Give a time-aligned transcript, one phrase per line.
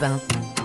[0.00, 0.59] Europe 1.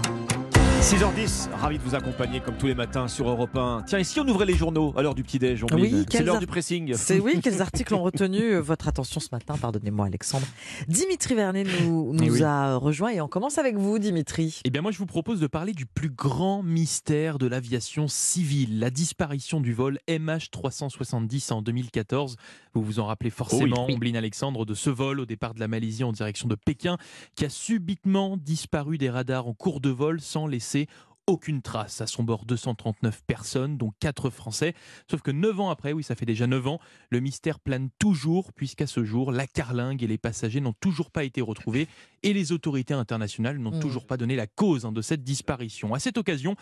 [0.86, 3.86] 6h10, ravi de vous accompagner comme tous les matins sur Europe 1.
[3.88, 6.26] Tiens, et si on ouvrait les journaux à l'heure du petit-déj, on Oui, C'est quels
[6.28, 6.94] l'heure ar- du pressing.
[6.96, 9.56] C'est oui, quels articles ont retenu euh, votre attention ce matin?
[9.60, 10.46] Pardonnez-moi, Alexandre.
[10.88, 12.44] Dimitri Vernet nous, nous Eh oui.
[12.44, 14.62] a rejoint et on commence avec vous, Dimitri.
[14.64, 18.78] Eh bien moi je vous propose de parler du plus grand mystère de l'aviation civile,
[18.80, 22.36] la disparition du vol MH370 en 2014.
[22.76, 23.96] Vous vous en rappelez forcément, Oh oui.
[23.96, 26.98] Ombline Alexandre, de ce vol au départ de la Malaisie en direction de Pékin,
[27.36, 30.88] qui a subitement disparu des radars en cours de vol sans laisser c'est
[31.28, 32.02] aucune trace.
[32.02, 34.74] À son bord, 239 personnes, dont 4 Français.
[35.10, 36.80] Sauf que 9 ans après, oui, ça fait déjà 9 ans,
[37.10, 41.24] le mystère plane toujours, puisqu'à ce jour, la carlingue et les passagers n'ont toujours pas
[41.24, 41.88] été retrouvés
[42.24, 43.80] et les autorités internationales n'ont Mm.
[43.80, 45.94] toujours pas donné la cause hein, de cette disparition.
[45.94, 46.56] À cette occasion,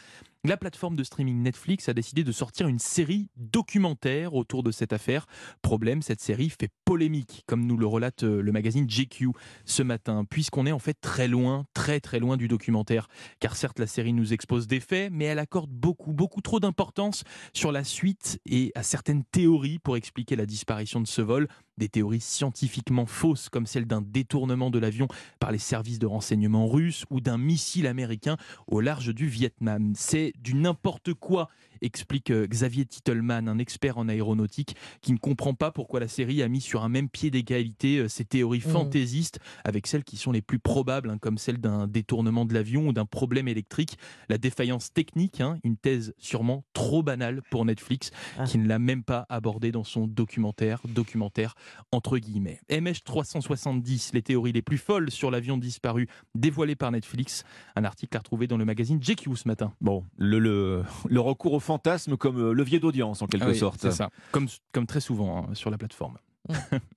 [0.45, 4.93] la plateforme de streaming Netflix a décidé de sortir une série documentaire autour de cette
[4.93, 5.25] affaire.
[5.61, 9.29] Problème, cette série fait polémique, comme nous le relate euh, le magazine GQ
[9.65, 13.07] ce matin, puisqu'on est en fait très loin, très très loin du documentaire.
[13.39, 17.23] Car certes, la série nous expose des faits, mais elle accorde beaucoup, beaucoup trop d'importance
[17.53, 21.47] sur la suite et à certaines théories pour expliquer la disparition de ce vol.
[21.77, 25.07] Des théories scientifiquement fausses, comme celle d'un détournement de l'avion
[25.39, 29.93] par les services de renseignement russes ou d'un missile américain au large du Vietnam.
[29.95, 31.49] C'est du n'importe quoi,
[31.81, 36.43] explique euh, Xavier Titelman, un expert en aéronautique, qui ne comprend pas pourquoi la série
[36.43, 38.71] a mis sur un même pied d'égalité euh, ces théories Mhm.
[38.71, 42.87] fantaisistes avec celles qui sont les plus probables, hein, comme celle d'un détournement de l'avion
[42.89, 43.97] ou d'un problème électrique.
[44.29, 48.43] La défaillance technique, hein, une thèse sûrement trop banale pour Netflix, Ah.
[48.43, 51.55] qui ne l'a même pas abordée dans son documentaire, documentaire
[51.91, 52.59] entre guillemets.
[52.69, 57.43] MH370, les théories les plus folles sur l'avion disparu, dévoilées par Netflix.
[57.75, 59.73] Un article à retrouver dans le magazine GQ ce matin.
[59.81, 63.57] Bon, le, le, le recours au fantasme comme euh, levier d'audience en quelque Ah oui,
[63.57, 63.81] sorte.
[63.81, 64.09] C'est ça.
[64.31, 66.17] Comme, comme très souvent hein, sur la plateforme.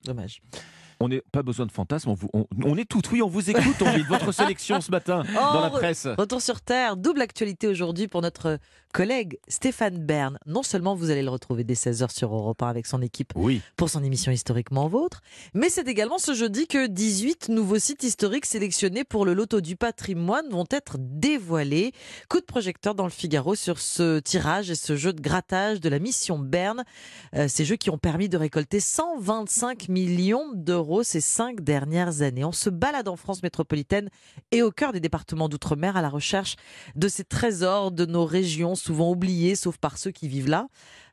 [0.03, 0.41] Dommage.
[0.99, 3.49] On n'a pas besoin de fantasme, on, vous- on, on est tout, oui, on vous
[3.49, 6.07] écoute, on vit de votre sélection ce matin dans la presse.
[6.17, 8.57] Retour sur Terre, double actualité aujourd'hui pour notre
[8.93, 10.39] collègue Stéphane Bern.
[10.47, 13.61] Non seulement vous allez le retrouver dès 16h sur Europe 1 avec son équipe Oui,
[13.75, 15.21] pour son émission Historiquement Vôtre,
[15.53, 19.75] mais c'est également ce jeudi que 18 nouveaux sites historiques sélectionnés pour le loto du
[19.75, 21.91] patrimoine vont être dévoilés.
[22.29, 25.89] Coup de projecteur dans le Figaro sur ce tirage et ce jeu de grattage de
[25.89, 26.83] la mission Berne.
[27.35, 32.45] Euh, ces jeux qui ont permis de récolter 125 millions d'euros ces cinq dernières années.
[32.45, 34.09] On se balade en France métropolitaine
[34.51, 36.55] et au cœur des départements d'outre-mer à la recherche
[36.95, 40.67] de ces trésors de nos régions, souvent oubliés, sauf par ceux qui vivent là.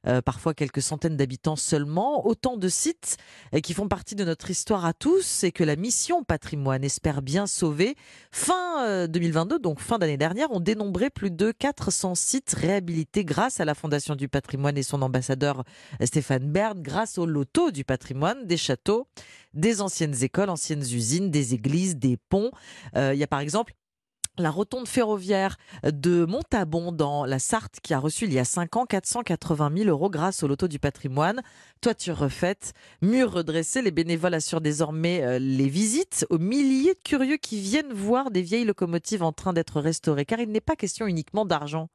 [0.06, 2.26] Euh, parfois quelques centaines d'habitants seulement.
[2.26, 3.16] Autant de sites
[3.54, 7.22] euh, qui font partie de notre histoire à tous et que la mission patrimoine espère
[7.22, 7.96] bien sauver.
[8.30, 13.60] Fin euh, 2022, donc fin d'année dernière, on dénombrait plus de 400 sites réhabilités grâce
[13.60, 15.64] à la Fondation du patrimoine et son ambassadeur
[16.00, 19.06] euh, Stéphane Bern, grâce au loto du patrimoine, des châteaux,
[19.52, 22.50] des anciennes écoles, anciennes usines, des églises, des ponts.
[22.96, 23.74] Euh, Il y a par exemple
[24.38, 28.76] la rotonde ferroviaire de Montabon dans la Sarthe qui a reçu il y a 5
[28.76, 31.42] ans 480 000 euros grâce au loto du patrimoine.
[31.80, 32.72] Toiture refaite,
[33.02, 37.92] murs redressés, les bénévoles assurent désormais euh, les visites aux milliers de curieux qui viennent
[37.92, 41.88] voir des vieilles locomotives en train d'être restaurées car il n'est pas question uniquement d'argent.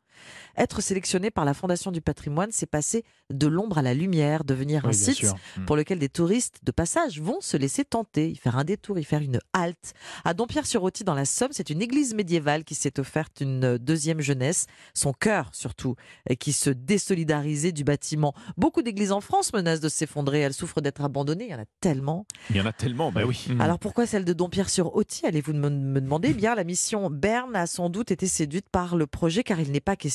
[0.57, 4.85] Être sélectionné par la Fondation du patrimoine, c'est passer de l'ombre à la lumière, devenir
[4.85, 5.35] un Oui, site sûr.
[5.57, 5.66] Mm.
[5.66, 9.03] pour lequel des touristes de passage vont se laisser tenter, y faire un détour, y
[9.03, 9.94] faire une halte.
[10.25, 14.66] À Dompierre-sur-Auty, dans la Somme, c'est une église médiévale qui s'est offerte une deuxième jeunesse,
[14.94, 15.96] son cœur surtout,
[16.29, 18.34] et qui se désolidarisait du bâtiment.
[18.58, 21.66] Beaucoup d'églises en France menacent de s'effondrer, elles souffrent d'être abandonnées, il y en a
[21.81, 22.25] tellement.
[22.50, 23.46] il y en a tellement, bah oui.
[23.50, 23.62] Mm.
[23.62, 26.29] Alors pourquoi celle de Dompierre-sur-Auty Allez-vous me, me demander?
[26.31, 29.72] Eh Bien, la mission Berne a sans doute été séduite par le projet car il
[29.72, 30.09] n'est pas question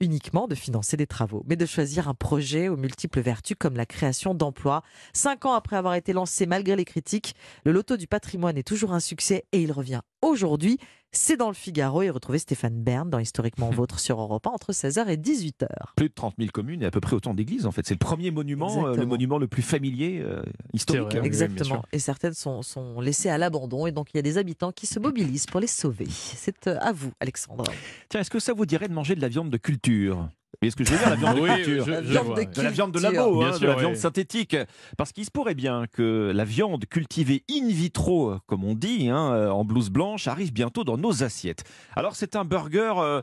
[0.00, 3.86] uniquement de financer des travaux, mais de choisir un projet aux multiples vertus comme la
[3.86, 4.82] création d'emplois.
[5.12, 8.92] Cinq ans après avoir été lancé malgré les critiques, le loto du patrimoine est toujours
[8.92, 10.78] un succès et il revient aujourd'hui.
[11.12, 14.72] C'est dans le Figaro et retrouvez Stéphane Bern dans Historiquement Vôtre sur Europe 1 entre
[14.72, 15.66] 16h et 18h.
[15.96, 17.86] Plus de 30 000 communes et à peu près autant d'églises en fait.
[17.86, 20.42] C'est le premier monument, euh, le monument le plus familier euh,
[20.74, 21.04] historique.
[21.04, 21.82] Vrai, oui, Exactement.
[21.92, 24.86] et certaines sont, sont laissées à l'abandon et donc il y a des habitants qui
[24.86, 26.06] se mobilisent pour les sauver.
[26.10, 27.64] C'est euh, à vous, Alexandre.
[28.08, 30.28] Tiens, est-ce que ça vous dirait de manger de la viande de culture?
[30.60, 32.34] Voyez ce que je veux dire, la viande de Oui, culture je- La je viande
[32.34, 34.56] de la viande de labo, hein, de la viande synthétique.
[34.96, 39.32] Parce qu'il se pourrait bien que la viande cultivée in vitro, comme on dit, hein,
[39.32, 41.64] euh, en blouse blanche, arrive bientôt dans nos assiettes.
[41.94, 43.22] Alors c'est un burger euh,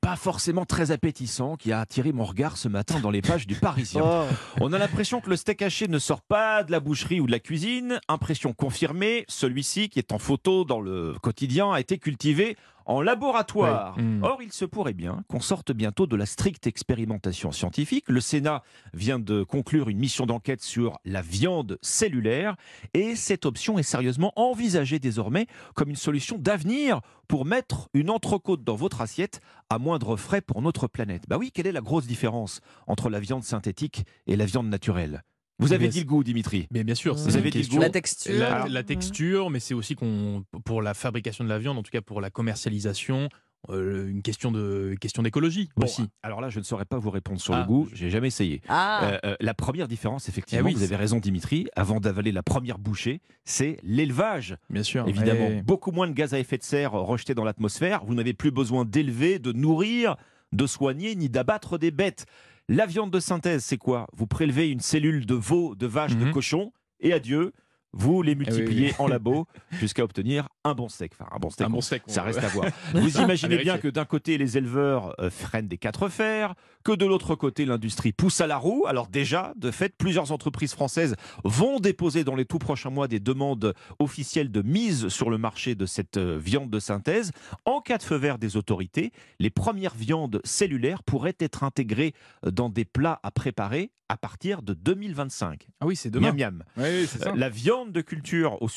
[0.00, 3.54] pas forcément très appétissant qui a attiré mon regard ce matin dans les pages du
[3.54, 4.02] Parisien.
[4.04, 4.24] Oh.
[4.60, 7.30] On a l'impression que le steak haché ne sort pas de la boucherie ou de
[7.32, 7.98] la cuisine.
[8.08, 12.56] Impression confirmée, celui-ci qui est en photo dans le quotidien a été cultivé
[12.86, 13.96] en laboratoire.
[13.96, 14.02] Ouais.
[14.02, 14.24] Mm.
[14.24, 18.04] Or, il se pourrait bien qu'on sorte bientôt de la stricte expérimentation scientifique.
[18.08, 18.62] Le Sénat
[18.94, 22.56] vient de conclure une mission d'enquête sur la viande cellulaire
[22.94, 28.64] et cette option est sérieusement envisagée désormais comme une solution d'avenir pour mettre une entrecôte
[28.64, 29.40] dans votre assiette
[29.70, 31.24] à moindre frais pour notre planète.
[31.28, 35.22] Bah oui, quelle est la grosse différence entre la viande synthétique et la viande naturelle?
[35.62, 37.68] Vous avez Mais dit le goût, Dimitri Mais bien sûr, Vous c'est avez dit le
[37.68, 38.34] goût La texture.
[38.38, 41.90] La, la texture, mais c'est aussi qu'on, pour la fabrication de la viande, en tout
[41.90, 43.28] cas pour la commercialisation,
[43.70, 46.04] euh, une question de question d'écologie Bon, aussi.
[46.24, 48.26] alors là, je ne saurais pas vous répondre sur Ah, le goût, je- j'ai jamais
[48.26, 48.60] essayé.
[48.68, 52.32] Ah, Euh, euh, la première différence, effectivement, Eh oui, vous avez raison Dimitri, avant d'avaler
[52.32, 54.56] la première bouchée, c'est l'élevage.
[54.68, 55.06] Bien sûr.
[55.06, 58.34] Évidemment, Et- beaucoup moins de gaz à effet de serre rejetés dans l'atmosphère, vous n'avez
[58.34, 60.16] plus besoin d'élever, de nourrir,
[60.52, 62.26] de soigner, ni d'abattre des bêtes.
[62.74, 64.06] La viande de synthèse, c'est quoi?
[64.16, 66.32] Vous prélevez une cellule de veau, de vache, de Mhm.
[66.32, 67.52] cochon, et adieu,
[67.92, 68.94] vous les oui, multipliez oui.
[68.98, 71.12] en labo jusqu'à obtenir un bon steak.
[71.18, 72.02] Enfin, un bon steak, un on- bon steak.
[72.06, 72.66] ça reste à voir.
[72.94, 76.54] Vous imaginez bien que d'un côté, les éleveurs euh, freinent des quatre fers,
[76.84, 78.84] que de l'autre côté, l'industrie pousse à la roue.
[78.86, 83.20] Alors déjà, de fait, plusieurs entreprises françaises vont déposer dans les tout prochains mois des
[83.20, 87.32] demandes officielles de mise sur le marché de cette euh, viande de synthèse.
[87.64, 92.14] En cas de feu vert des autorités, les premières viandes cellulaires pourraient être intégrées
[92.46, 95.68] euh, dans des plats à préparer à partir de 2025.
[95.80, 96.32] Ah oui, c'est demain.
[96.32, 96.64] Miam miam.
[96.76, 97.30] Oui, oui, c'est ça.
[97.30, 98.68] Euh, La viande de culture, au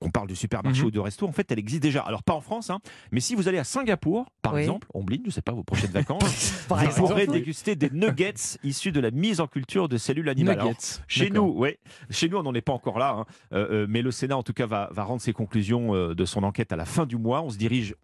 [0.00, 0.87] qu'on parle du supermarché Mhm.
[0.88, 2.02] Ou de resto, en fait, elle existe déjà.
[2.02, 2.80] Alors, pas en France, hein,
[3.12, 4.60] mais si vous allez à Singapour, par Oui.
[4.60, 7.08] exemple, Omblin, je sais pas, vos prochaines vacances, par vous exemple.
[7.08, 7.38] pourrez oui.
[7.38, 10.60] déguster des nuggets issus de la mise en culture de cellules animales.
[10.60, 10.72] Alors,
[11.06, 11.78] chez nous, ouais.
[12.10, 13.24] Chez nous, on n'en est pas encore là, hein.
[13.52, 16.24] Euh, euh, mais le Sénat, en tout cas, va, va rendre ses conclusions euh, de
[16.24, 17.42] son enquête à la fin du mois.
[17.42, 17.94] On se dirige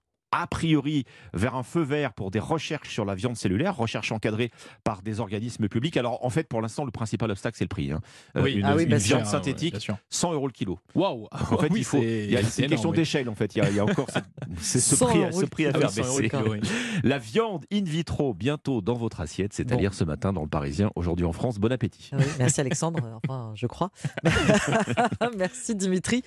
[0.43, 4.51] a priori vers un feu vert pour des recherches sur la viande cellulaire, recherches encadrées
[4.83, 5.97] par des organismes publics.
[5.97, 7.93] Alors en fait, pour l'instant, le principal obstacle, c'est le prix.
[7.93, 8.01] hein.
[8.37, 8.55] Euh, Oui.
[8.55, 9.97] une, Ah oui, une viande Ah, synthétique, bien sûr.
[10.11, 10.79] 100 euros le kilo.
[10.95, 11.29] Waouh.
[11.31, 12.01] Donc, en fait, Oui, il faut.
[12.01, 13.55] c'est- une question d'échelle, en fait.
[13.55, 14.25] Il y a, il y a encore cette-
[14.61, 16.21] ce 100 prix, euros ce prix à Ah faire oui, 100 euros
[16.55, 16.73] le baisser.
[17.05, 19.81] La viande in vitro bientôt dans votre assiette, c'est à Bon.
[19.81, 21.59] dire ce matin dans le Parisien, aujourd'hui en France.
[21.59, 22.11] Bon appétit.
[22.39, 22.99] Merci Alexandre,
[23.29, 23.91] enfin je crois.
[25.37, 26.23] merci Dimitri.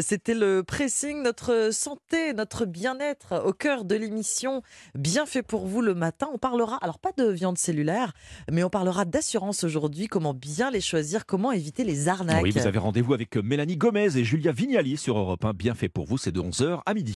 [0.00, 4.62] C'était le pressing, notre santé, notre bien-être au cœur de l'émission
[4.94, 6.26] Bien fait pour vous le matin.
[6.32, 8.14] On parlera, alors pas de viande cellulaire,
[8.50, 12.42] mais on parlera d'assurance aujourd'hui, comment bien les choisir, comment éviter les arnaques.
[12.42, 15.52] Oui, vous avez rendez-vous avec Mélanie Gomez et Julia Vignali sur Europe 1.
[15.52, 17.10] Bien fait pour vous, c'est de 11h à midi.